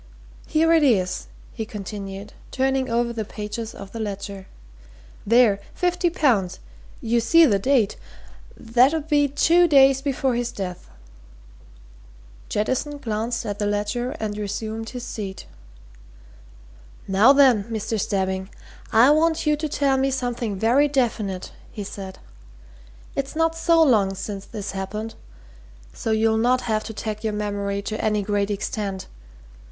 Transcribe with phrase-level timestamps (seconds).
[0.47, 4.47] Here it is," he continued, turning over the pages of the ledger.
[5.27, 5.59] "There!
[5.75, 6.59] 50 pounds.
[7.01, 7.97] You see the date
[8.57, 10.89] that 'ud be two days before his death."
[12.49, 15.45] Jettison glanced at the ledger and resumed his seat.
[17.07, 17.99] "Now, then, Mr.
[17.99, 18.49] Stebbing,
[18.91, 22.17] I want you to tell me something very definite," he said.
[23.15, 25.13] "It's not so long since this happened,
[25.93, 29.05] so you'll not have to tag your memory to any great extent.